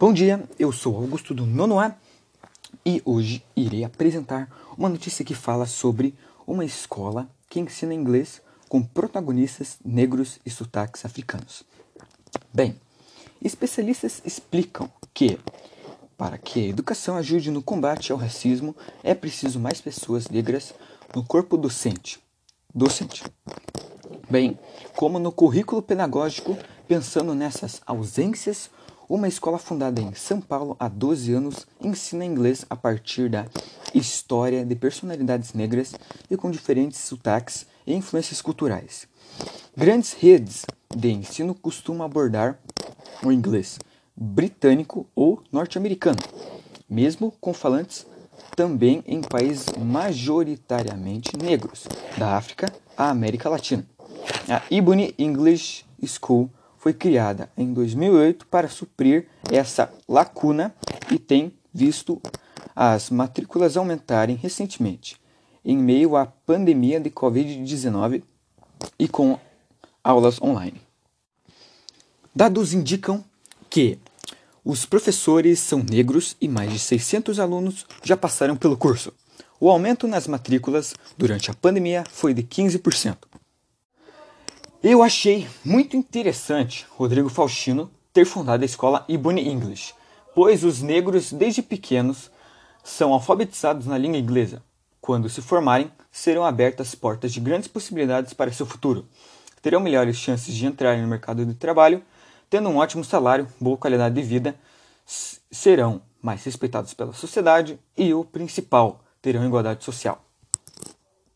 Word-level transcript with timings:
Bom 0.00 0.12
dia, 0.12 0.48
eu 0.60 0.70
sou 0.70 0.94
Augusto 0.94 1.34
do 1.34 1.44
Nono 1.44 1.80
A 1.80 1.92
e 2.86 3.02
hoje 3.04 3.44
irei 3.56 3.82
apresentar 3.82 4.48
uma 4.78 4.88
notícia 4.88 5.24
que 5.24 5.34
fala 5.34 5.66
sobre 5.66 6.14
uma 6.46 6.64
escola 6.64 7.28
que 7.50 7.58
ensina 7.58 7.92
inglês 7.92 8.40
com 8.68 8.80
protagonistas 8.80 9.76
negros 9.84 10.38
e 10.46 10.50
sotaques 10.50 11.04
africanos. 11.04 11.64
Bem, 12.54 12.76
especialistas 13.42 14.22
explicam 14.24 14.88
que 15.12 15.36
para 16.16 16.38
que 16.38 16.60
a 16.60 16.68
educação 16.68 17.16
ajude 17.16 17.50
no 17.50 17.60
combate 17.60 18.12
ao 18.12 18.18
racismo 18.18 18.76
é 19.02 19.16
preciso 19.16 19.58
mais 19.58 19.80
pessoas 19.80 20.28
negras 20.28 20.72
no 21.12 21.24
corpo 21.24 21.56
docente. 21.56 22.20
Docente. 22.72 23.24
Bem, 24.30 24.56
como 24.94 25.18
no 25.18 25.32
currículo 25.32 25.82
pedagógico, 25.82 26.56
pensando 26.86 27.34
nessas 27.34 27.80
ausências 27.84 28.70
uma 29.08 29.26
escola 29.26 29.58
fundada 29.58 30.00
em 30.02 30.12
São 30.12 30.40
Paulo 30.40 30.76
há 30.78 30.86
12 30.86 31.32
anos 31.32 31.66
ensina 31.80 32.24
inglês 32.24 32.64
a 32.68 32.76
partir 32.76 33.30
da 33.30 33.46
história 33.94 34.64
de 34.64 34.74
personalidades 34.76 35.54
negras 35.54 35.94
e 36.30 36.36
com 36.36 36.50
diferentes 36.50 36.98
sotaques 36.98 37.66
e 37.86 37.94
influências 37.94 38.42
culturais. 38.42 39.08
Grandes 39.74 40.12
redes 40.12 40.66
de 40.94 41.10
ensino 41.10 41.54
costumam 41.54 42.04
abordar 42.04 42.58
o 43.24 43.32
inglês 43.32 43.78
britânico 44.14 45.06
ou 45.14 45.42
norte-americano, 45.50 46.18
mesmo 46.88 47.32
com 47.40 47.54
falantes 47.54 48.06
também 48.54 49.02
em 49.06 49.22
países 49.22 49.66
majoritariamente 49.78 51.36
negros, 51.36 51.86
da 52.18 52.36
África 52.36 52.72
à 52.96 53.08
América 53.08 53.48
Latina. 53.48 53.86
A 54.48 54.62
Ebony 54.70 55.14
English 55.18 55.84
School 56.04 56.50
foi 56.78 56.94
criada 56.94 57.50
em 57.56 57.72
2008 57.72 58.46
para 58.46 58.68
suprir 58.68 59.26
essa 59.50 59.92
lacuna 60.08 60.74
e 61.10 61.18
tem 61.18 61.52
visto 61.74 62.20
as 62.74 63.10
matrículas 63.10 63.76
aumentarem 63.76 64.36
recentemente, 64.36 65.20
em 65.64 65.76
meio 65.76 66.16
à 66.16 66.24
pandemia 66.24 67.00
de 67.00 67.10
Covid-19 67.10 68.22
e 68.98 69.08
com 69.08 69.38
aulas 70.02 70.40
online. 70.40 70.80
Dados 72.34 72.72
indicam 72.72 73.24
que 73.68 73.98
os 74.64 74.86
professores 74.86 75.58
são 75.58 75.82
negros 75.82 76.36
e 76.40 76.46
mais 76.46 76.72
de 76.72 76.78
600 76.78 77.40
alunos 77.40 77.84
já 78.02 78.16
passaram 78.16 78.56
pelo 78.56 78.76
curso. 78.76 79.12
O 79.60 79.68
aumento 79.68 80.06
nas 80.06 80.28
matrículas 80.28 80.94
durante 81.16 81.50
a 81.50 81.54
pandemia 81.54 82.04
foi 82.08 82.32
de 82.32 82.42
15%. 82.42 83.16
Eu 84.80 85.02
achei 85.02 85.48
muito 85.64 85.96
interessante 85.96 86.86
Rodrigo 86.90 87.28
Faustino 87.28 87.90
ter 88.12 88.24
fundado 88.24 88.62
a 88.62 88.64
escola 88.64 89.04
Ebony 89.08 89.48
English, 89.48 89.92
pois 90.36 90.62
os 90.62 90.80
negros 90.80 91.32
desde 91.32 91.62
pequenos 91.62 92.30
são 92.84 93.12
alfabetizados 93.12 93.86
na 93.88 93.98
língua 93.98 94.18
inglesa. 94.18 94.62
Quando 95.00 95.28
se 95.28 95.42
formarem, 95.42 95.90
serão 96.12 96.44
abertas 96.44 96.94
portas 96.94 97.32
de 97.32 97.40
grandes 97.40 97.66
possibilidades 97.66 98.32
para 98.32 98.52
seu 98.52 98.64
futuro. 98.64 99.04
Terão 99.60 99.80
melhores 99.80 100.16
chances 100.16 100.54
de 100.54 100.64
entrarem 100.64 101.02
no 101.02 101.08
mercado 101.08 101.44
de 101.44 101.54
trabalho, 101.54 102.00
tendo 102.48 102.68
um 102.68 102.76
ótimo 102.76 103.04
salário, 103.04 103.48
boa 103.60 103.76
qualidade 103.76 104.14
de 104.14 104.22
vida, 104.22 104.54
serão 105.04 106.00
mais 106.22 106.44
respeitados 106.44 106.94
pela 106.94 107.12
sociedade 107.12 107.80
e 107.96 108.14
o 108.14 108.24
principal, 108.24 109.02
terão 109.20 109.44
igualdade 109.44 109.82
social. 109.82 110.27